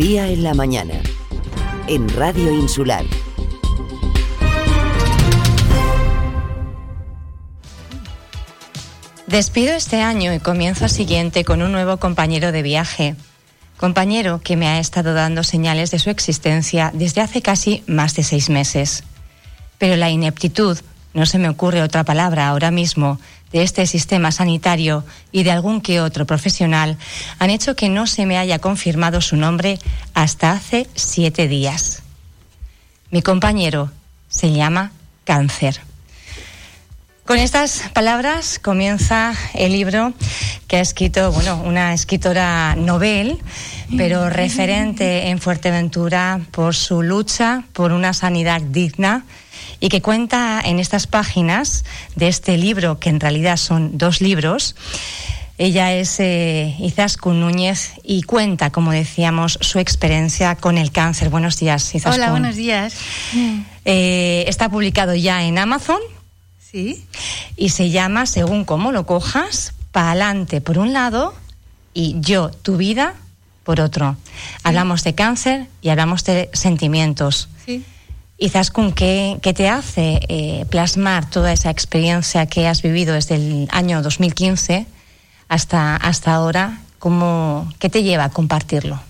[0.00, 0.94] Día en la mañana.
[1.86, 3.04] En Radio Insular.
[9.26, 13.14] Despido este año y comienzo el siguiente con un nuevo compañero de viaje.
[13.76, 18.22] Compañero que me ha estado dando señales de su existencia desde hace casi más de
[18.22, 19.04] seis meses.
[19.76, 20.78] Pero la ineptitud,
[21.12, 23.20] no se me ocurre otra palabra ahora mismo,
[23.52, 26.96] de este sistema sanitario y de algún que otro profesional
[27.38, 29.78] han hecho que no se me haya confirmado su nombre
[30.14, 32.02] hasta hace siete días.
[33.10, 33.90] Mi compañero
[34.28, 34.92] se llama
[35.24, 35.80] Cáncer.
[37.24, 40.12] Con estas palabras comienza el libro
[40.70, 43.38] que ha escrito, bueno, una escritora novel,
[43.96, 49.24] pero referente en Fuerteventura por su lucha por una sanidad digna
[49.80, 51.84] y que cuenta en estas páginas
[52.14, 54.76] de este libro, que en realidad son dos libros,
[55.58, 61.30] ella es eh, Izaskun Núñez y cuenta, como decíamos, su experiencia con el cáncer.
[61.30, 62.14] Buenos días, Izaskun.
[62.14, 62.94] Hola, buenos días.
[63.84, 65.98] Eh, está publicado ya en Amazon
[66.60, 67.04] Sí.
[67.56, 71.34] y se llama, según cómo lo cojas, Pa'alante por un lado
[71.94, 73.14] y Yo, tu vida
[73.64, 74.16] por otro.
[74.62, 77.48] Hablamos de cáncer y hablamos de sentimientos.
[77.66, 77.84] Sí.
[78.38, 83.68] Izaskun, ¿qué, qué te hace eh, plasmar toda esa experiencia que has vivido desde el
[83.70, 84.86] año 2015
[85.48, 86.80] hasta, hasta ahora?
[86.98, 89.00] ¿Cómo, ¿Qué te lleva a compartirlo?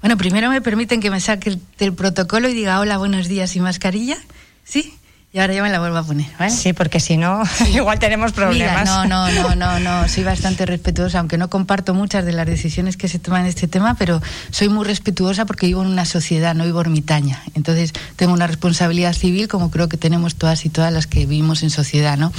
[0.00, 3.54] Bueno, primero me permiten que me saque el- del protocolo y diga hola, buenos días
[3.56, 4.16] y mascarilla.
[4.64, 4.94] Sí.
[5.32, 6.50] Y ahora ya me la vuelvo a poner, ¿vale?
[6.50, 8.84] Sí, porque si no, igual tenemos Mira, problemas.
[8.84, 12.96] no, no, no, no, no, soy bastante respetuosa, aunque no comparto muchas de las decisiones
[12.96, 14.20] que se toman en este tema, pero
[14.50, 17.42] soy muy respetuosa porque vivo en una sociedad, no vivo ermitaña.
[17.54, 21.62] Entonces tengo una responsabilidad civil como creo que tenemos todas y todas las que vivimos
[21.62, 22.32] en sociedad, ¿no?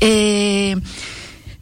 [0.00, 0.76] Eh,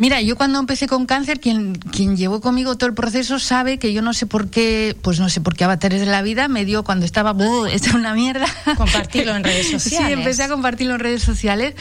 [0.03, 3.93] Mira, yo cuando empecé con cáncer, quien, quien llevó conmigo todo el proceso sabe que
[3.93, 6.65] yo no sé por qué, pues no sé por qué avatares de la vida me
[6.65, 8.47] dio cuando estaba, "Buh, esto es una mierda.
[8.77, 10.07] Compartirlo en redes sociales.
[10.09, 11.77] Sí, empecé a compartirlo en redes sociales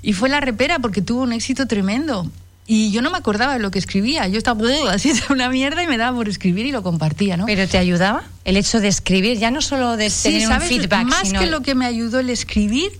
[0.00, 2.26] y fue la repera porque tuvo un éxito tremendo.
[2.66, 4.26] Y yo no me acordaba de lo que escribía.
[4.26, 7.44] Yo estaba "Buh, así una mierda y me daba por escribir y lo compartía, ¿no?
[7.44, 10.68] Pero te ayudaba el hecho de escribir, ya no solo de Sí, tener un ¿sabes?
[10.70, 12.90] feedback, Más sino que lo que me ayudó el escribir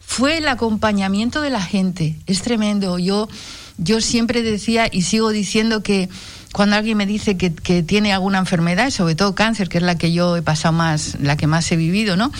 [0.00, 2.16] fue el acompañamiento de la gente.
[2.26, 2.98] Es tremendo.
[2.98, 3.28] Yo,
[3.78, 6.08] yo siempre decía y sigo diciendo que
[6.52, 7.50] cuando alguien me dice que,
[7.82, 11.36] tiene alguna enfermedad, sobre todo cáncer, que es la que yo he pasado más, la
[11.36, 12.30] que más he vivido, ¿no?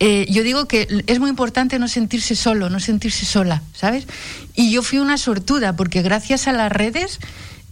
[0.00, 4.06] Eh, yo digo que es muy importante no sentirse solo, no sentirse sola, ¿sabes?
[4.54, 7.20] Y yo fui una sortuda porque gracias a las redes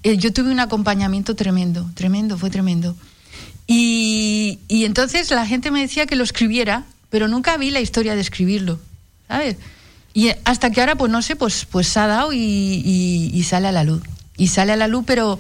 [0.02, 2.96] eh, yo tuve un acompañamiento tremendo, tremendo, fue tremendo.
[3.66, 8.14] Y, y entonces la gente me decía que lo escribiera, pero nunca vi la historia
[8.14, 8.80] de escribirlo,
[9.28, 9.56] ¿sabes?
[10.14, 13.42] Y hasta que ahora, pues no sé, pues, pues se ha dado y, y- y
[13.44, 14.02] sale a la luz.
[14.36, 15.38] Y sale a la luz, pero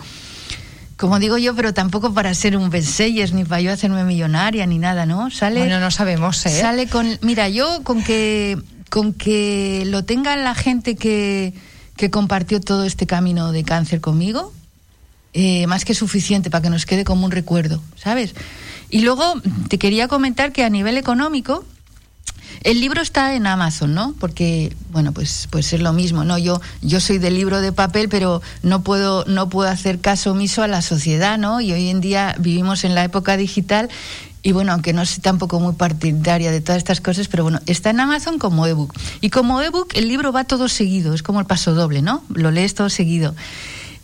[0.96, 4.78] como digo yo, pero tampoco para ser un bestsellers, ni para yo hacerme millonaria, ni
[4.78, 5.30] nada, ¿no?
[5.30, 6.60] Sale, Bueno, no sabemos, ¿eh?
[6.60, 7.18] Sale con.
[7.22, 8.56] Mira, yo con que,
[8.88, 11.54] con que lo tenga la gente que,
[11.96, 14.52] que compartió todo este camino de cáncer conmigo,
[15.34, 18.34] eh, más que suficiente para que nos quede como un recuerdo, ¿sabes?
[18.90, 19.34] Y luego
[19.68, 21.64] te quería comentar que a nivel económico,
[22.62, 24.14] el libro está en Amazon, ¿no?
[24.18, 26.38] Porque, bueno, pues, pues es lo mismo, ¿no?
[26.38, 30.62] Yo, yo soy del libro de papel, pero no puedo, no puedo hacer caso omiso
[30.62, 31.60] a la sociedad, ¿no?
[31.60, 33.88] Y hoy en día vivimos en la época digital
[34.42, 37.90] y bueno, aunque no soy tampoco muy partidaria de todas estas cosas, pero bueno, está
[37.90, 38.92] en Amazon como ebook.
[39.20, 42.24] Y como ebook el libro va todo seguido, es como el paso doble, ¿no?
[42.28, 43.34] Lo lees todo seguido.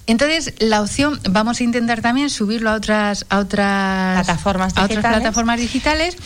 [0.07, 5.05] Entonces, la opción, vamos a intentar también subirlo a otras, a otras Plataformas a otras
[5.05, 6.17] plataformas digitales,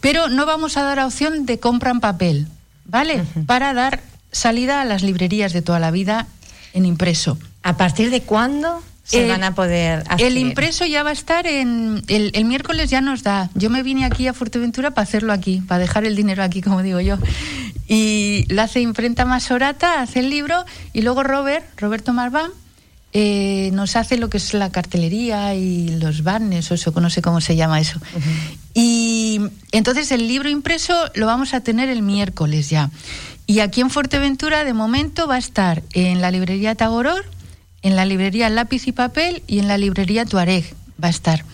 [0.00, 2.46] pero no vamos a dar opción de compra en papel,
[2.84, 3.22] ¿vale?
[3.46, 4.00] Para dar
[4.32, 6.26] salida a las librerías de toda la vida
[6.74, 7.38] en impreso.
[7.62, 10.36] ¿A partir de cuándo se Eh, van a poder El adquirir?
[10.38, 12.02] impreso ya va a estar en.
[12.08, 13.48] El, el miércoles ya nos da.
[13.54, 16.82] Yo me vine aquí a Fuerteventura para hacerlo aquí, para dejar el dinero aquí, como
[16.82, 17.16] digo yo.
[17.86, 22.50] Y la hace imprenta Masorata, hace el libro, y luego Robert, Roberto Marván,
[23.12, 27.22] eh, nos hace lo que es la cartelería y los banners, o eso, no sé
[27.22, 28.00] cómo se llama eso.
[28.74, 29.40] Y
[29.72, 32.90] entonces el libro impreso lo vamos a tener el miércoles ya.
[33.46, 37.24] Y aquí en Fuerteventura, de momento, va a estar en la librería Tagoror,
[37.80, 40.64] en la librería Lápiz y Papel y en la librería Tuareg
[41.02, 41.44] va a estar.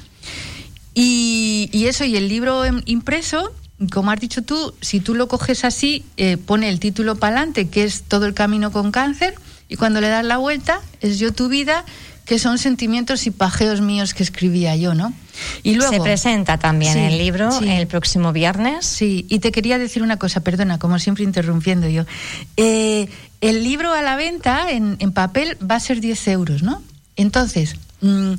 [0.95, 3.53] Y, y eso, y el libro em- impreso,
[3.93, 7.69] como has dicho tú, si tú lo coges así, eh, pone el título para adelante,
[7.69, 9.35] que es Todo el camino con cáncer,
[9.69, 11.85] y cuando le das la vuelta, es Yo tu vida,
[12.25, 15.13] que son sentimientos y pajeos míos que escribía yo, ¿no?
[15.63, 17.69] Y luego, se presenta también Sí, el libro sí.
[17.69, 18.87] el próximo viernes.
[18.87, 22.05] Sí, y te quería decir una cosa, perdona, como siempre interrumpiendo yo.
[22.57, 23.09] Eh,
[23.41, 26.83] el libro a la venta en, en papel va a ser 10 euros, ¿no?
[27.17, 28.35] Entonces, mm,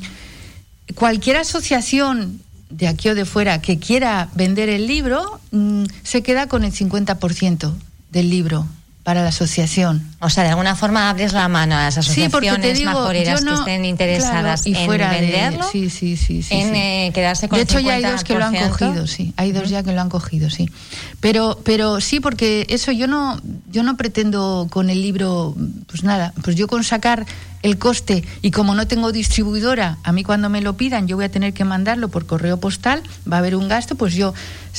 [0.95, 6.48] cualquier asociación de aquí o de fuera que quiera vender el libro, mm, se queda
[6.48, 7.74] con el 50%
[8.12, 8.68] del libro
[9.06, 10.04] para la asociación.
[10.19, 13.54] O sea, de alguna forma abres la mano a las asociaciones sí, digo, majoreras que
[13.54, 17.63] estén interesadas y en fuera venderlo, sí, sí, sí, sí, en eh, quedarse con De
[17.66, 19.31] hecho, ya hay dos que lo han cogido, sí.
[19.38, 20.72] Hay dos ya que lo han cogido, sí.
[21.19, 23.40] Pero, pero sí, porque eso yo no,
[23.72, 25.56] yo no pretendo con el libro,
[25.86, 27.28] pues nada, pues yo con sacar
[27.62, 31.25] el coste y como no tengo distribuidora, a mí cuando me lo pidan yo voy
[31.25, 34.34] a tener que mandarlo por correo postal, va a haber un gasto, pues yo,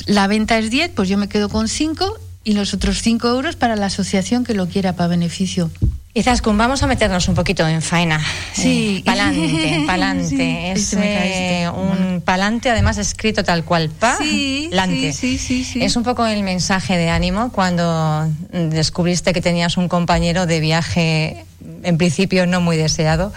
[0.07, 3.57] la venta es 10, pues yo me quedo con 5 y los otros 5 euros
[3.57, 5.69] para la asociación que lo quiera para beneficio.
[6.15, 8.25] Izaskun, vamos a meternos un poquito en faena.
[8.53, 8.99] Sí.
[8.99, 10.71] Eh, palante, palante.
[10.71, 13.91] es eh, un palante, además escrito tal cual.
[13.91, 15.13] Pa, sí, lante.
[15.13, 19.89] Sí, sí, sí, Es un poco el mensaje de ánimo cuando descubriste que tenías un
[19.89, 21.45] compañero de viaje,
[21.83, 23.33] en principio no muy deseado,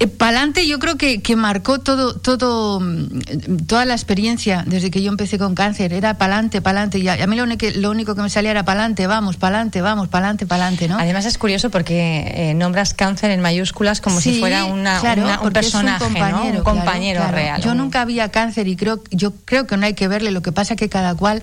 [0.00, 5.02] eh, Palante yo creo que, que, marcó todo, todo, mm, toda la experiencia desde que
[5.02, 5.92] yo empecé con cáncer.
[5.92, 6.98] Era palante, palante.
[6.98, 9.82] Y a, a mí lo único, lo único, que me salía era palante, vamos, palante,
[9.82, 10.98] vamos, palante, palante, ¿no?
[10.98, 15.22] Además es curioso porque eh, nombras cáncer en mayúsculas como sí, si fuera una, claro,
[15.22, 16.58] una, un personaje, un compañero, ¿no?
[16.58, 17.46] un compañero claro, claro.
[17.46, 17.62] real.
[17.62, 20.30] Yo nunca había cáncer y creo, yo creo que no hay que verle.
[20.30, 21.42] Lo que pasa que cada cual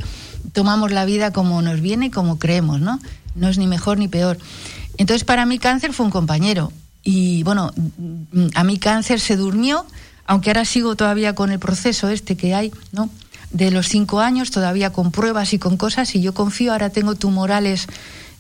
[0.54, 3.00] tomamos la vida como nos viene y como creemos, ¿no?
[3.36, 4.40] No es ni mejor ni peor.
[4.98, 6.72] Entonces para mí cáncer fue un compañero
[7.10, 7.72] y bueno,
[8.54, 9.86] a mi cáncer se durmió,
[10.26, 13.10] aunque ahora sigo todavía con el proceso este que hay, ¿no?
[13.50, 17.16] De los cinco años, todavía con pruebas y con cosas, y yo confío, ahora tengo
[17.16, 17.88] tumorales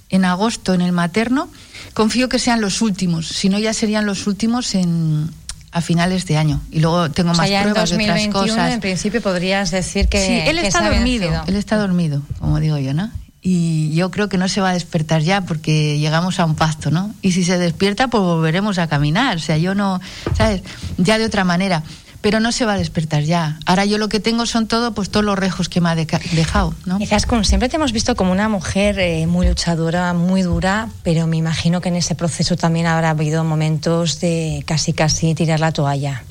[0.10, 1.48] en agosto en el materno,
[1.94, 5.30] confío que sean los últimos, si no ya serían los últimos en,
[5.72, 6.60] a finales de año.
[6.70, 8.74] Y luego tengo o sea, más ya pruebas en 2021, de otras cosas.
[8.74, 10.26] En principio podrías decir que.
[10.26, 11.44] Sí, él que está dormido, vencido.
[11.48, 13.10] él está dormido, como digo yo, ¿no?
[13.50, 16.92] Y yo creo que no se va a despertar ya porque llegamos a un pacto,
[16.92, 17.16] ¿no?
[17.22, 19.38] Y si se despierta, pues volveremos a caminar.
[19.38, 20.02] O sea, yo no,
[20.36, 20.64] ¿sabes?
[20.98, 21.82] Ya de otra manera.
[22.20, 23.58] Pero no se va a despertar ya.
[23.66, 26.74] Ahora yo lo que tengo son todo, pues todos los rejos que me ha dejado,
[26.86, 26.98] ¿no?
[26.98, 31.26] Quizás como siempre te hemos visto como una mujer eh, muy luchadora, muy dura, pero
[31.26, 35.72] me imagino que en ese proceso también habrá habido momentos de casi casi tirar la
[35.72, 36.24] toalla.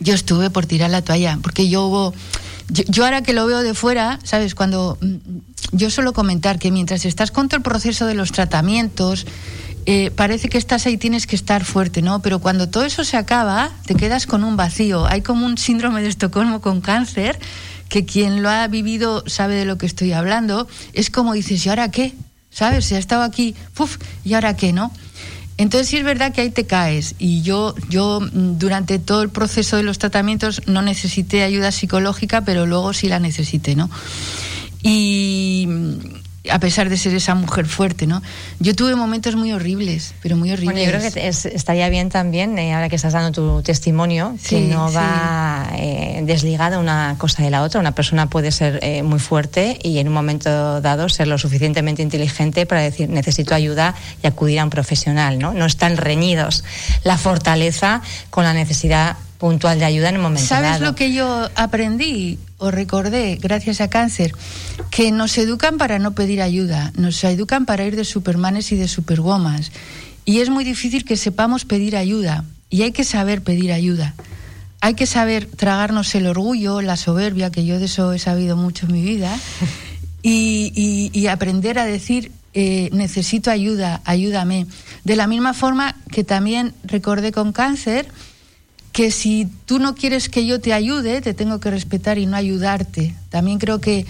[0.00, 2.12] Yo estuve por tirar la toalla, porque yo hubo.
[2.68, 4.54] Yo, ahora que lo veo de fuera, ¿sabes?
[4.54, 4.98] Cuando.
[5.00, 5.16] mm,
[5.72, 9.26] Yo suelo comentar que mientras estás con todo el proceso de los tratamientos,
[9.86, 12.20] eh, parece que estás ahí, tienes que estar fuerte, ¿no?
[12.22, 15.06] Pero cuando todo eso se acaba, te quedas con un vacío.
[15.06, 17.38] Hay como un síndrome de Estocolmo con cáncer,
[17.88, 20.66] que quien lo ha vivido sabe de lo que estoy hablando.
[20.92, 22.14] Es como dices, ¿y ahora qué?
[22.50, 22.84] ¿Sabes?
[22.86, 23.98] Se ha estado aquí, ¡puf!
[24.24, 24.90] ¿y ahora qué, no?
[25.58, 29.30] Entonces sí es verdad que ahí te caes y yo yo mm, durante todo el
[29.30, 33.88] proceso de los tratamientos no necesité ayuda psicológica, pero luego sí la necesité, ¿no?
[34.82, 35.66] Y
[36.50, 38.22] a pesar de ser esa mujer fuerte, ¿no?
[38.60, 40.74] Yo tuve momentos muy horribles, pero muy horribles.
[40.74, 44.36] Bueno, yo creo que es- estaría bien también, eh, ahora que estás dando tu testimonio,
[44.48, 44.94] que no sí.
[44.96, 47.80] va eh, desligada una cosa de la otra.
[47.80, 52.02] Una persona puede ser eh, muy fuerte y en un momento dado ser lo suficientemente
[52.02, 55.52] inteligente para decir necesito ayuda y acudir a un profesional, ¿no?
[55.54, 56.64] No están reñidos
[57.04, 60.84] la fortaleza con la necesidad puntual de ayuda en un momento ¿Sabes dado.
[60.86, 64.32] lo que yo aprendí o recordé gracias a cáncer?
[64.90, 68.88] Que nos educan para no pedir ayuda, nos educan para ir de supermanes y de
[68.88, 69.72] superwomans.
[70.24, 72.44] Y es muy difícil que sepamos pedir ayuda.
[72.70, 74.14] Y hay que saber pedir ayuda.
[74.80, 78.86] Hay que saber tragarnos el orgullo, la soberbia, que yo de eso he sabido mucho
[78.86, 79.36] en mi vida,
[80.22, 84.66] y, y- y aprender a decir, eh, necesito ayuda, ayúdame.
[85.04, 88.08] De la misma forma que también recordé con cáncer,
[88.96, 92.34] que si tú no quieres que yo te ayude, te tengo que respetar y no
[92.34, 93.14] ayudarte.
[93.28, 94.06] También creo que,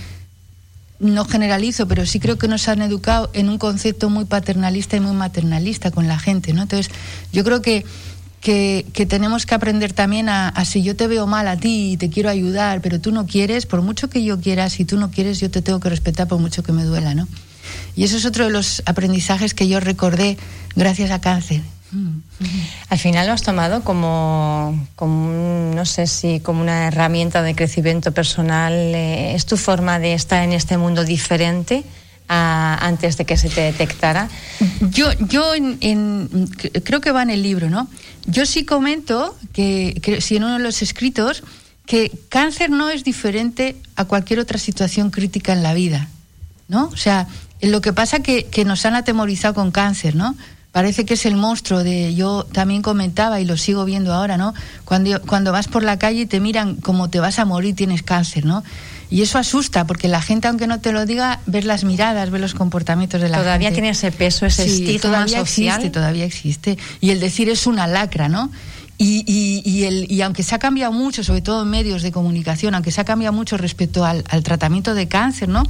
[1.00, 5.00] no generalizo, pero sí creo que nos han educado en un concepto muy paternalista y
[5.00, 6.62] muy maternalista con la gente, ¿no?
[6.62, 6.94] Entonces,
[7.32, 7.84] yo creo que,
[8.40, 11.96] que, tenemos que aprender también a, a si yo te veo mal a ti y
[11.96, 15.10] te quiero ayudar, pero tú no quieres, por mucho que yo quiera, si tú no
[15.10, 17.26] quieres, yo te tengo que respetar por mucho que me duela, ¿no?
[17.96, 20.38] Y eso es otro de los aprendizajes que yo recordé
[20.76, 21.62] gracias a cáncer.
[22.88, 24.74] Al final lo has tomado como,
[25.74, 28.72] no sé si como una herramienta de crecimiento personal.
[28.72, 31.84] eh, ¿Es tu forma de estar en este mundo diferente
[32.28, 34.28] a- antes de que se te detectara?
[34.90, 35.52] Yo, yo
[36.84, 37.88] creo que va en el libro, ¿no?
[38.26, 41.42] Yo sí comento que, que si en uno de los escritos
[41.86, 46.08] que cáncer no es diferente a cualquier otra situación crítica en la vida,
[46.68, 46.86] ¿no?
[46.92, 47.28] O sea,
[47.62, 50.34] lo que pasa que, que nos han atemorizado con cáncer, ¿no?
[50.76, 54.52] Parece que es el monstruo de, yo también comentaba y lo sigo viendo ahora, ¿no?
[54.84, 58.02] Cuando, cuando vas por la calle y te miran como te vas a morir, tienes
[58.02, 58.62] cáncer, ¿no?
[59.08, 62.42] Y eso asusta, porque la gente, aunque no te lo diga, ves las miradas, ves
[62.42, 63.76] los comportamientos de la Todavía gente.
[63.80, 65.76] tiene ese peso, ese Sí, estigma todavía social.
[65.78, 66.76] existe, todavía existe.
[67.00, 68.50] Y el decir es una lacra, ¿no?
[68.98, 72.90] Y, el, y, aunque se ha cambiado mucho, sobre todo en medios de comunicación, aunque
[72.90, 75.64] se ha cambiado mucho respecto al, tratamiento de cáncer, ¿no?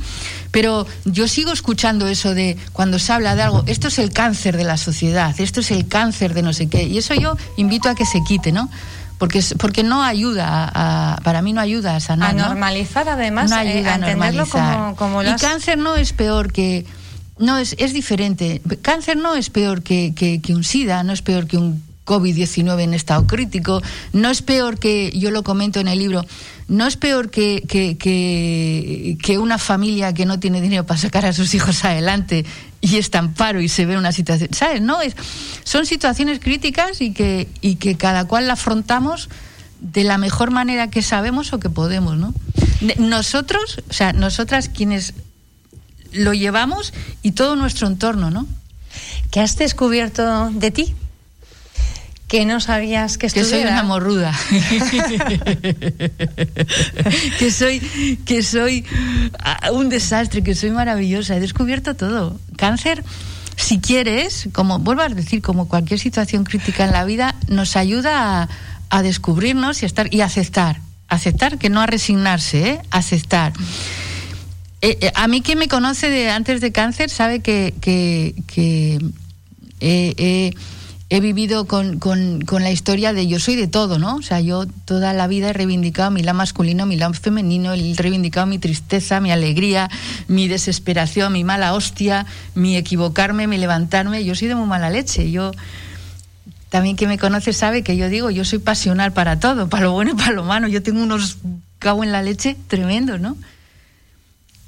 [0.52, 4.56] Pero yo sigo escuchando eso de cuando se habla de algo, esto es el cáncer
[4.56, 6.84] de la sociedad, esto es el cáncer de no sé qué.
[6.84, 8.70] Y eso yo invito a que se quite, ¿no?
[9.18, 12.30] Porque, porque no ayuda, a, para mí no ayuda a sanar.
[12.30, 16.86] A normalizar, además, no ayuda a, entenderlo como, como Y cáncer no es peor que.
[17.38, 18.62] No, es, es diferente.
[18.82, 22.80] Cáncer no es peor que, que, que un SIDA, no es peor que un COVID-19
[22.80, 23.82] en estado crítico,
[24.12, 26.24] no es peor que, yo lo comento en el libro,
[26.68, 31.54] no es peor que, que, una familia que no tiene dinero para sacar a sus
[31.54, 32.46] hijos adelante
[32.80, 34.80] y está en paro y se ve una situación, ¿sabes?
[34.80, 35.14] No, es,
[35.64, 39.28] son situaciones críticas y que, y que cada cual la afrontamos
[39.80, 42.32] de la mejor manera que sabemos o que podemos, ¿no?
[42.98, 45.14] Nosotros, o sea, nosotras quienes
[46.12, 48.46] lo llevamos y todo nuestro entorno, ¿no?
[49.30, 50.94] ¿Qué has descubierto de ti?
[52.28, 53.50] Que no sabías que estuviera.
[53.50, 54.32] Que soy una morruda.
[57.38, 57.80] que soy
[58.24, 58.84] que soy
[59.38, 61.36] ah, un desastre, que soy maravillosa.
[61.36, 62.40] He descubierto todo.
[62.56, 63.04] Cáncer,
[63.56, 68.48] si quieres, como vuelvo a decir, como cualquier situación crítica en la vida, nos ayuda
[68.90, 70.80] a, descubrirnos y a estar y aceptar.
[71.08, 72.80] Aceptar, que no a resignarse, ¿eh?
[72.90, 73.52] aceptar.
[74.82, 78.98] Eh, eh, a mí quien me conoce de antes de cáncer sabe que, que, que
[81.08, 84.16] he vivido con, con, con, la historia de yo soy de todo, ¿no?
[84.16, 87.94] O sea, yo toda la vida he reivindicado mi lado masculino, mi lado femenino, he
[87.94, 89.88] reivindicado mi tristeza, mi alegría,
[90.26, 94.24] mi desesperación, mi mala hostia, mi equivocarme, mi levantarme.
[94.24, 95.30] Yo soy de muy mala leche.
[95.30, 95.52] Yo
[96.70, 99.92] también que me conoce sabe que yo digo, yo soy pasional para todo, para lo
[99.92, 100.66] bueno y para lo malo.
[100.66, 101.38] Yo tengo unos
[101.78, 103.36] cabo en la leche tremendos, ¿no?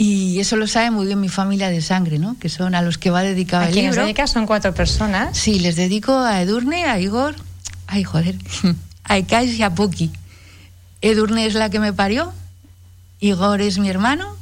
[0.00, 2.38] Y eso lo sabe muy bien mi familia de sangre, ¿no?
[2.38, 4.02] Que son a los que va dedicado ¿A el libro.
[4.02, 5.36] dedicas son cuatro personas?
[5.36, 7.34] Sí, les dedico a Edurne, a Igor,
[7.88, 8.36] ay joder,
[9.04, 10.12] a Ekais y a Poki.
[11.02, 12.32] Edurne es la que me parió,
[13.18, 14.36] Igor es mi hermano,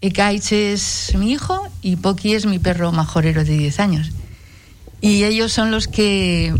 [0.00, 4.10] Ekais es mi hijo y Poki es mi perro majorero de 10 años.
[5.00, 6.52] Y ellos son los que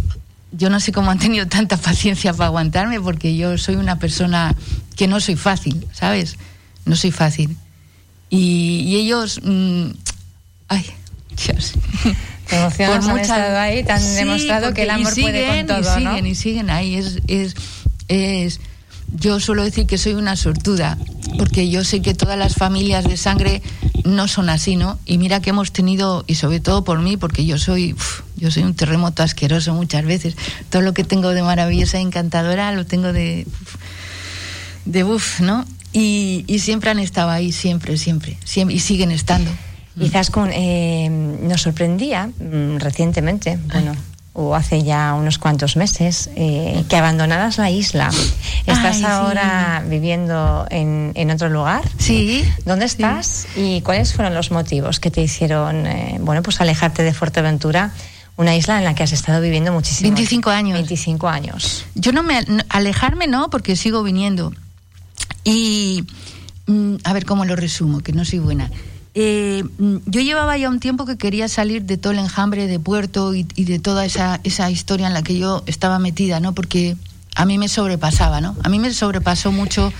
[0.52, 4.54] yo no sé cómo han tenido tanta paciencia para aguantarme porque yo soy una persona
[4.94, 6.36] que no soy fácil, ¿sabes?
[6.84, 7.56] No soy fácil.
[8.36, 9.86] Y, ellos, mm,
[10.68, 10.86] ay,
[11.46, 11.72] Dios.
[12.48, 16.02] Te emocionas, han estado ahí, te han demostrado que el amor puede con todo, y
[16.02, 16.94] siguen, y siguen ahí.
[16.96, 17.54] Es, es,
[18.08, 18.60] es,
[19.16, 20.98] yo suelo decir que soy una sortuda,
[21.38, 23.62] porque yo sé que todas las familias de sangre
[24.04, 24.98] no son así, ¿no?
[25.06, 27.96] Y mira que hemos tenido, y sobre todo por mí, porque yo soy,
[28.36, 30.36] yo soy un terremoto asqueroso muchas veces.
[30.70, 33.46] Todo lo que tengo de maravillosa e encantadora lo tengo de,
[34.84, 35.64] de buf, ¿no?
[35.94, 39.50] Y, siempre han estado ahí, siempre, siempre, siempre y siguen estando.
[39.98, 43.94] Quizás con, eh, nos sorprendía mm, recientemente, bueno,
[44.32, 48.10] o hace ya unos cuantos meses, eh, que abandonaras la isla.
[48.66, 51.84] ¿Estás ahora viviendo en, en, otro lugar?
[51.98, 52.44] Sí.
[52.64, 53.46] ¿Dónde estás?
[53.54, 57.92] ¿Y cuáles fueron los motivos que te hicieron, eh, bueno, pues alejarte de Fuerteventura?
[58.36, 60.12] Una isla en la que has estado viviendo muchísimo.
[60.12, 60.72] 25 años.
[60.74, 61.84] 25 años.
[61.94, 62.44] Yo no me.
[62.68, 64.52] Alejarme no, porque sigo viniendo.
[65.44, 66.04] Y
[66.66, 68.70] mm, a ver cómo lo resumo, que no soy buena.
[69.14, 72.80] Eh, mm, yo llevaba ya un tiempo que quería salir de todo el enjambre de
[72.80, 76.52] Puerto y, de toda esa, esa, historia en la que yo estaba metida, ¿no?
[76.52, 76.96] Porque
[77.36, 78.56] a mí me sobrepasaba, ¿no?
[78.62, 79.92] A mí me sobrepasó mucho.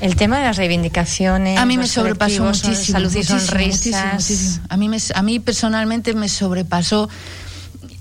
[0.00, 1.56] El tema de las reivindicaciones.
[1.60, 2.98] A mí me sobrepasó muchísimo.
[2.98, 4.60] Salud y sonrisas.
[4.68, 7.08] A, mí me, a mí personalmente me sobrepasó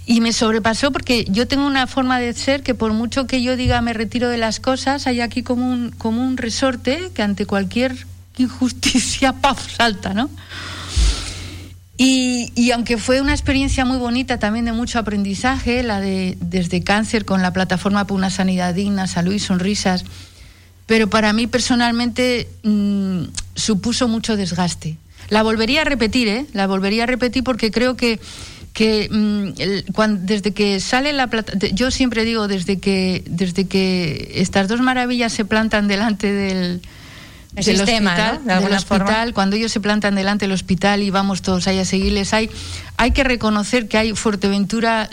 [0.06, 3.56] y me sobrepasó porque yo tengo una forma de ser que por mucho que yo
[3.56, 7.46] diga me retiro de las cosas, hay aquí como un, como un resorte que ante
[7.46, 7.96] cualquier
[8.38, 10.30] injusticia, ¡paf!, salta, ¿no?
[11.98, 16.84] Y, y, aunque fue una experiencia muy bonita, también de mucho aprendizaje, la de desde
[16.84, 20.04] cáncer con la plataforma por una sanidad digna, salud y sonrisas,
[20.88, 24.98] pero para mí personalmente mm, supuso mucho desgaste.
[25.30, 26.48] La volvería a repetir, ¿eh?
[26.54, 28.20] La volvería a repetir porque creo que
[28.74, 34.68] que mm, desde que sale la plata, yo siempre digo desde que desde que estas
[34.68, 36.82] dos maravillas se plantan delante del,
[37.60, 38.40] sistema,
[38.74, 42.50] hospital, cuando ellos se plantan delante del hospital y vamos todos ahí a seguirles, hay
[42.96, 45.10] hay que reconocer que hay Fuerteventura,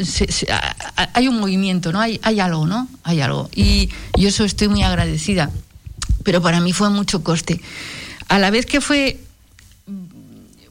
[1.14, 3.50] hay un movimiento, no hay hay algo, no hay algo.
[3.56, 5.50] Y yo eso estoy muy agradecida,
[6.22, 7.60] pero para mí fue mucho coste.
[8.28, 9.18] A la vez que fue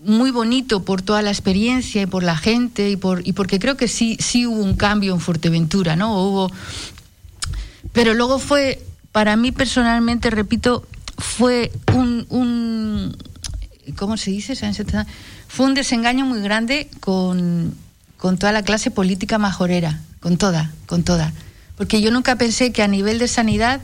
[0.07, 3.75] muy bonito por toda la experiencia y por la gente y por y porque creo
[3.75, 6.23] que sí sí hubo un cambio en Fuerteventura, ¿no?
[6.23, 6.51] Hubo
[7.91, 10.87] pero luego fue para mí personalmente, repito,
[11.17, 13.17] fue un, un
[13.95, 14.53] ¿cómo se dice?
[15.47, 17.73] Fue un desengaño muy grande con,
[18.17, 21.33] con toda la clase política majorera, con toda, con toda.
[21.75, 23.81] porque yo nunca pensé que a nivel de sanidad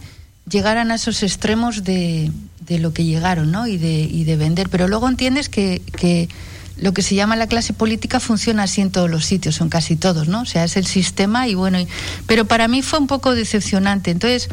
[0.47, 2.31] llegaran a esos extremos de,
[2.65, 3.67] de lo que llegaron, ¿no?
[3.67, 4.69] Y de, y de vender.
[4.69, 6.29] Pero luego entiendes que, que
[6.77, 9.95] lo que se llama la clase política funciona así en todos los sitios, son casi
[9.95, 10.41] todos, ¿no?
[10.41, 11.77] O sea, es el sistema y bueno,
[12.25, 14.11] pero para mí fue un poco decepcionante.
[14.11, 14.49] Entonces,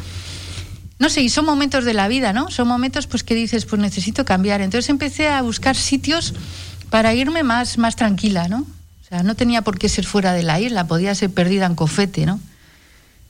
[0.99, 2.51] no sé, y son momentos de la vida, ¿no?
[2.51, 4.61] Son momentos pues que dices, pues necesito cambiar.
[4.61, 6.33] Entonces empecé a buscar sitios
[6.91, 8.59] para irme más, más tranquila, ¿no?
[8.59, 11.75] O sea, no tenía por qué ser fuera de la isla, podía ser perdida en
[11.75, 12.39] Cofete, ¿no?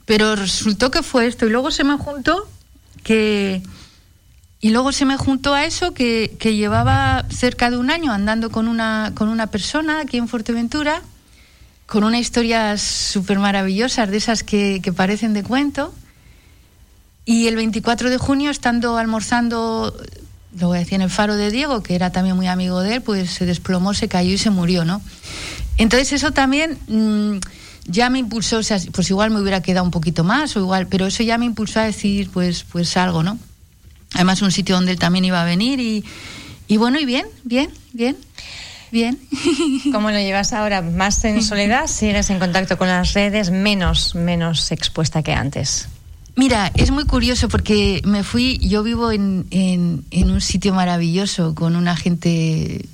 [0.06, 1.46] Pero resultó que fue esto.
[1.46, 2.50] Y luego se me juntó
[3.04, 3.62] que
[4.62, 8.52] y luego se me juntó a eso que, que, llevaba cerca de un año andando
[8.52, 11.02] con una, con una persona aquí en Fuerteventura,
[11.88, 15.94] con una historia súper maravillosa, de esas que, que, parecen de cuento.
[17.26, 19.98] Y el 24 de junio, estando almorzando,
[20.60, 22.96] lo voy a decir, en el faro de Diego, que era también muy amigo de
[22.96, 25.02] él, pues se desplomó, se cayó y se murió, ¿no?
[25.78, 26.78] Entonces eso también...
[26.88, 27.40] Mmm,
[27.86, 30.86] ya me impulsó, o sea, pues igual me hubiera quedado un poquito más o igual,
[30.86, 33.40] pero eso ya me impulsó a decir, pues, pues algo, ¿no?
[34.14, 36.04] Además, un sitio donde él también iba a venir y,
[36.68, 38.18] y bueno, y bien, bien, bien.
[38.92, 39.18] Bien.
[39.94, 40.82] ¿Cómo lo llevas ahora?
[40.82, 41.88] ¿Más en soledad?
[41.88, 43.50] ¿Sigues en contacto con las redes?
[43.50, 45.88] ¿Menos, menos expuesta que antes?
[46.36, 51.56] Mira, es muy curioso porque me fui, yo vivo en, en, en un sitio maravilloso
[51.56, 52.86] con una gente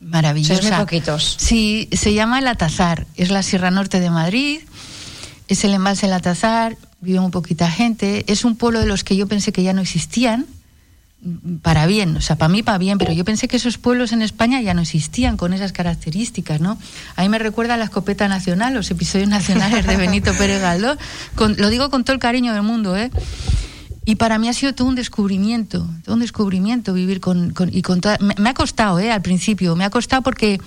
[0.00, 0.56] maravillosa.
[0.56, 1.36] Sois muy poquitos.
[1.38, 4.60] Sí, se llama El Atazar, es la Sierra Norte de Madrid,
[5.48, 9.16] es el embalse El Atazar, vive muy poquita gente, es un pueblo de los que
[9.16, 10.46] yo pensé que ya no existían,
[11.60, 14.22] para bien, o sea, para mí para bien, pero yo pensé que esos pueblos en
[14.22, 16.78] España ya no existían con esas características, ¿no?
[17.14, 20.98] A mí me recuerda a la escopeta nacional, los episodios nacionales de Benito Pérez Galdós,
[21.34, 23.10] con, lo digo con todo el cariño del mundo, ¿eh?
[24.06, 28.00] Y para mí ha sido todo un descubrimiento, todo un descubrimiento vivir con, y con
[28.38, 29.12] me, ha costado, ¿eh?
[29.12, 30.58] Al principio, me ha costado porque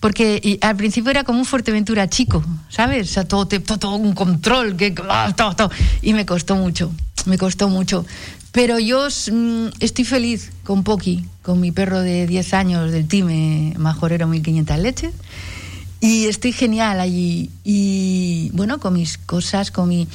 [0.00, 3.10] porque al principio era como un Fuerteventura chico, ¿sabes?
[3.10, 4.92] O sea, todo, todo, todo un control, que,
[5.36, 6.90] todo, todo, y me costó mucho,
[7.26, 8.06] me costó mucho.
[8.50, 13.74] Pero yo mm, estoy feliz con Poki, con mi perro de 10 años del Time
[13.78, 15.12] Majorero 1500 leches,
[16.00, 17.50] y estoy genial allí.
[17.62, 20.08] Y bueno, con mis cosas, con mi.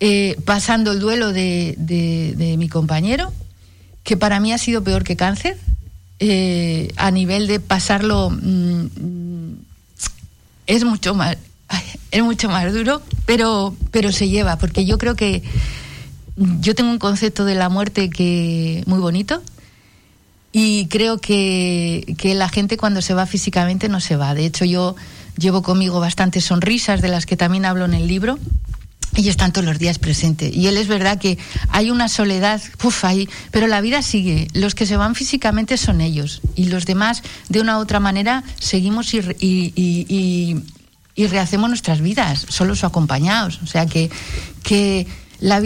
[0.00, 3.30] Eh, pasando el duelo de, de, de mi compañero,
[4.02, 5.58] que para mí ha sido peor que cáncer,
[6.22, 8.88] eh, a nivel de pasarlo mmm,
[10.70, 11.36] es mucho más
[12.10, 15.42] es mucho más duro pero pero se lleva porque yo creo que
[16.60, 19.42] yo tengo un concepto de la muerte que muy bonito
[20.52, 24.34] y creo que, que la gente cuando se va físicamente no se va.
[24.34, 24.96] De hecho yo
[25.36, 28.38] llevo conmigo bastantes sonrisas de las que también hablo en el libro
[29.16, 30.54] y están todos los días presentes.
[30.54, 31.38] Y él es verdad que
[31.70, 34.48] hay una soledad, uf, ahí, pero la vida sigue.
[34.54, 36.40] Los que se van físicamente son ellos.
[36.54, 40.62] Y los demás, de una u otra manera, seguimos y, y, y,
[41.14, 43.60] y rehacemos nuestras vidas, solos o acompañados.
[43.62, 44.10] O sea que,
[44.62, 45.06] que
[45.40, 45.60] la,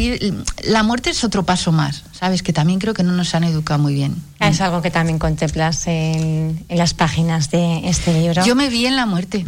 [0.64, 2.42] la muerte es otro paso más, ¿sabes?
[2.42, 4.16] Que también creo que no nos han educado muy bien.
[4.40, 8.44] Es algo que también contemplas en, en las páginas de este libro.
[8.44, 9.44] Yo me vi en la muerte.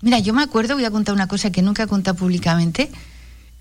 [0.00, 2.90] Mira, yo me acuerdo, voy a contar una cosa que nunca he contado públicamente.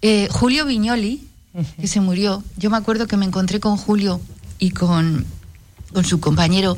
[0.01, 1.23] Eh, Julio Viñoli,
[1.53, 1.81] uh -huh.
[1.81, 4.21] que se murió, yo me acuerdo que me encontré con Julio
[4.59, 5.25] y con,
[5.93, 6.77] con su compañero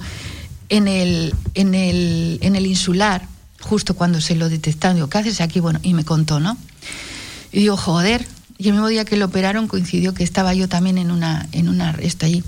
[0.69, 3.27] en el, en, el, en el insular,
[3.61, 4.95] justo cuando se lo detectaron.
[4.95, 5.59] Digo, ¿qué haces aquí?
[5.59, 6.57] Bueno, y me contó, ¿no?
[7.51, 8.25] Y digo, joder.
[8.57, 11.69] Y el mismo día que lo operaron coincidió que estaba yo también en una, en
[11.69, 12.43] una allí.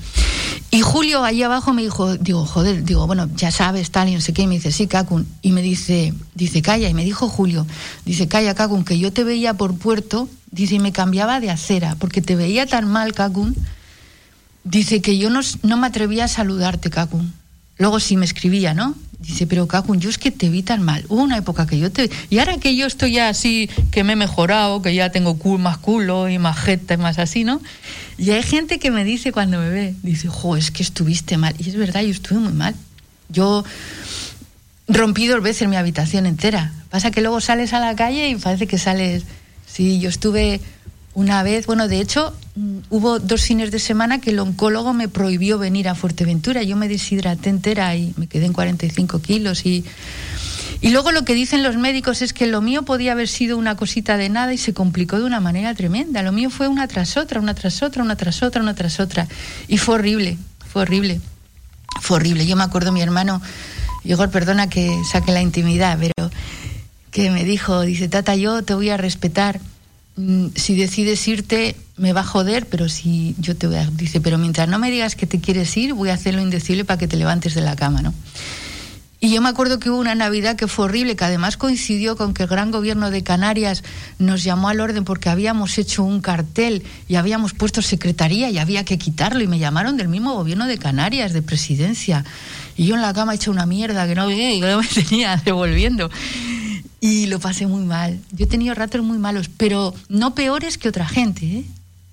[0.73, 4.21] Y Julio ahí abajo me dijo, digo, joder, digo, bueno, ya sabes, tal, y no
[4.21, 5.27] sé qué, y me dice, sí, Cacun.
[5.41, 7.67] Y me dice, dice, calla, y me dijo Julio,
[8.05, 11.95] dice, calla, Cacun, que yo te veía por puerto, dice, y me cambiaba de acera,
[11.99, 13.53] porque te veía tan mal, Cacun,
[14.63, 17.33] dice que yo no, no me atrevía a saludarte, Cacun.
[17.77, 18.95] Luego sí me escribía, ¿no?
[19.21, 21.05] Dice, pero Cacun, yo es que te vi tan mal.
[21.07, 22.09] Hubo una época que yo te...
[22.29, 25.59] Y ahora que yo estoy ya así, que me he mejorado, que ya tengo cool,
[25.59, 27.61] más culo y más jeta y más así, ¿no?
[28.17, 31.53] Y hay gente que me dice cuando me ve, dice, jo, es que estuviste mal.
[31.59, 32.73] Y es verdad, yo estuve muy mal.
[33.29, 33.63] Yo
[34.87, 36.73] rompí dos veces mi habitación entera.
[36.89, 39.23] Pasa que luego sales a la calle y parece que sales...
[39.67, 40.59] Sí, yo estuve
[41.13, 42.33] una vez, bueno, de hecho,
[42.89, 46.63] hubo dos fines de semana que el oncólogo me prohibió venir a Fuerteventura.
[46.63, 49.65] Yo me deshidraté entera y me quedé en 45 kilos.
[49.65, 49.83] Y,
[50.79, 53.75] y luego lo que dicen los médicos es que lo mío podía haber sido una
[53.75, 56.23] cosita de nada y se complicó de una manera tremenda.
[56.23, 59.27] Lo mío fue una tras otra, una tras otra, una tras otra, una tras otra.
[59.67, 60.37] Y fue horrible,
[60.71, 61.19] fue horrible.
[61.99, 62.45] Fue horrible.
[62.47, 63.41] Yo me acuerdo mi hermano,
[64.05, 66.31] Igor, perdona que saque la intimidad, pero
[67.11, 69.59] que me dijo, dice, Tata, yo te voy a respetar
[70.55, 73.85] si decides irte me va a joder, pero si yo te voy a...
[73.85, 76.83] Dice, pero mientras no me digas que te quieres ir, voy a hacer lo indecible
[76.83, 78.13] para que te levantes de la cama, ¿no?
[79.23, 82.33] Y yo me acuerdo que hubo una Navidad que fue horrible, que además coincidió con
[82.33, 83.83] que el gran gobierno de Canarias
[84.17, 88.83] nos llamó al orden porque habíamos hecho un cartel y habíamos puesto secretaría y había
[88.83, 89.43] que quitarlo.
[89.43, 92.25] Y me llamaron del mismo gobierno de Canarias, de presidencia.
[92.75, 95.39] Y yo en la cama he hecho una mierda que no, que no me tenía
[95.45, 96.09] devolviendo.
[97.01, 98.19] Y lo pasé muy mal.
[98.31, 101.65] Yo he tenido ratos muy malos, pero no peores que otra gente, ¿eh?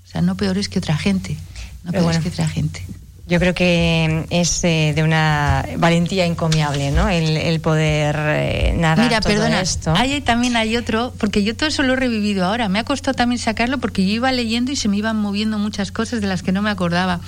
[0.06, 1.36] O sea, no peores que otra gente.
[1.84, 2.82] No peores que otra gente.
[3.28, 7.10] Yo creo que es eh, de una valentía encomiable, ¿no?
[7.10, 9.92] El, poder eh, narrar Mira, todo perdona, esto.
[9.94, 12.70] Hay, también hay otro, porque yo todo eso lo he revivido ahora.
[12.70, 15.92] Me ha costado también sacarlo porque yo iba leyendo y se me iban moviendo muchas
[15.92, 17.20] cosas de las que no me acordaba.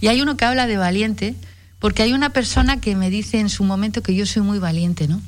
[0.00, 1.34] Y hay uno que habla de valiente,
[1.80, 5.08] porque hay una persona que me dice en su momento que yo soy muy valiente,
[5.08, 5.20] ¿no?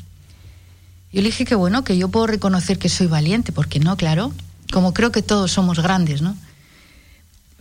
[1.13, 4.33] Yo le dije que bueno, que yo puedo reconocer que soy valiente, porque no, claro,
[4.73, 6.37] como creo que todos somos grandes, ¿no?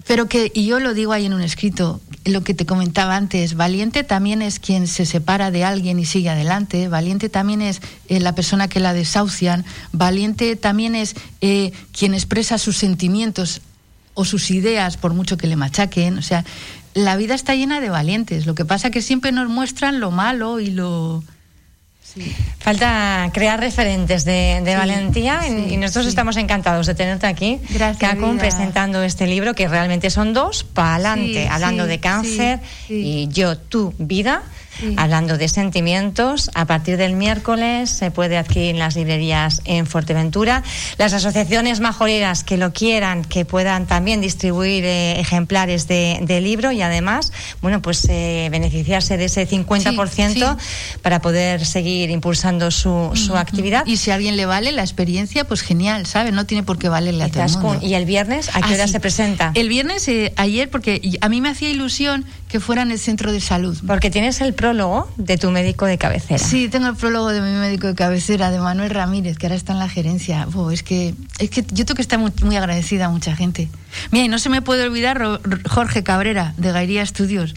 [0.06, 3.56] Pero que, y yo lo digo ahí en un escrito, lo que te comentaba antes,
[3.56, 8.20] valiente también es quien se separa de alguien y sigue adelante, valiente también es eh,
[8.20, 13.62] la persona que la desahucian, valiente también es eh, quien expresa sus sentimientos
[14.14, 16.46] o sus ideas por mucho que le machaquen, o sea,
[16.94, 20.60] la vida está llena de valientes, lo que pasa que siempre nos muestran lo malo
[20.60, 21.24] y lo
[22.60, 29.28] Falta crear referentes de, valentía y nosotros estamos encantados de tenerte aquí, Gracias, presentando este
[29.28, 34.44] libro que realmente son dos, para adelante, hablando de cáncer y yo, tu vida
[34.98, 36.50] hablando de sentimientos.
[36.54, 40.64] A partir del miércoles se puede adquirir en las librerías en Fuerteventura.
[40.98, 46.82] Las asociaciones majoreras que lo quieran, que puedan también distribuir eh, ejemplares de, libro y
[46.82, 50.58] además, bueno, pues eh, beneficiarse de ese 50%
[51.02, 53.86] para poder seguir impulsando su, su actividad.
[53.86, 56.32] Y si a alguien le vale la experiencia, pues genial, ¿sabe?
[56.32, 57.80] No tiene por qué valerle a todo el mundo.
[57.86, 59.52] ¿Y el viernes a qué hora se presenta?
[59.56, 63.32] El viernes, eh, ayer, porque a mí me hacía ilusión que fuera en el centro
[63.32, 63.78] de salud.
[63.86, 66.38] Porque tienes el prólogo de tu médico de cabecera.
[66.38, 69.74] Sí, tengo el prólogo de mi médico de cabecera, de Manuel Ramírez, que ahora está
[69.74, 70.48] en la gerencia.
[70.72, 73.68] es, que, es que yo tengo que estar muy, agradecida a mucha gente.
[74.12, 77.56] Mira, y no se me puede olvidar Jorge Cabrera, de Gairía Estudios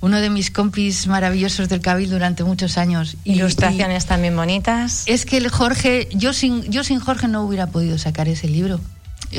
[0.00, 3.16] uno de mis compis maravillosos del Cabildo durante muchos años.
[3.24, 5.04] Ilustraciones también bonitas.
[5.06, 8.80] Es que el Jorge, yo sin, yo sin Jorge no hubiera podido sacar ese libro.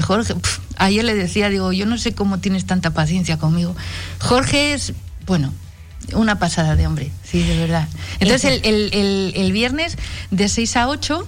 [0.01, 0.33] Jorge,
[0.77, 3.75] ayer le decía, digo, yo no sé cómo tienes tanta paciencia conmigo.
[4.19, 4.93] Jorge es,
[5.27, 5.53] bueno,
[6.13, 7.87] una pasada de hombre, sí, de verdad.
[8.19, 9.97] Entonces, el, el, el, viernes
[10.31, 11.27] de 6 a 8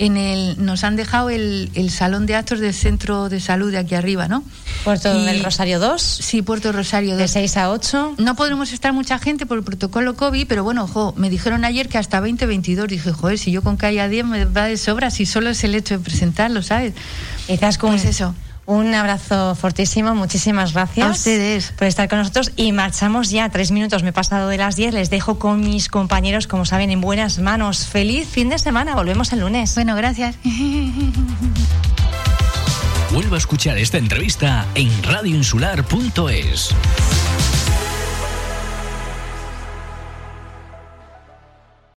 [0.00, 3.76] en el, nos han dejado el, el, salón de actos del centro de salud de
[3.76, 4.42] aquí arriba, ¿no?
[4.82, 6.00] Puerto del Rosario 2.
[6.00, 7.18] Sí, Puerto Rosario 2.
[7.18, 8.14] De 6 a 8.
[8.16, 11.88] No podremos estar mucha gente por el protocolo COVID, pero bueno, ojo, me dijeron ayer
[11.90, 12.88] que hasta 20, 22.
[12.88, 15.62] Dije, joder, si yo con que haya 10 me va de sobra, si solo es
[15.64, 16.94] el hecho de presentarlo, ¿sabes?
[17.46, 18.34] Quizás con pues eso.
[18.70, 21.04] Un abrazo fortísimo, muchísimas gracias.
[21.04, 21.72] A ustedes.
[21.72, 24.94] Por estar con nosotros y marchamos ya, tres minutos, me he pasado de las diez,
[24.94, 27.84] les dejo con mis compañeros, como saben, en buenas manos.
[27.86, 29.74] Feliz fin de semana, volvemos el lunes.
[29.74, 30.36] Bueno, gracias.
[33.12, 36.70] Vuelvo a escuchar esta entrevista en radioinsular.es.